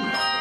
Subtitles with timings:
[0.00, 0.33] Bye.